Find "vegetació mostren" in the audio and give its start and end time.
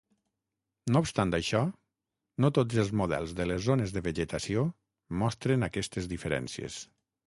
4.11-5.73